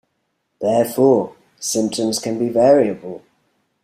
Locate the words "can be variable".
2.17-3.21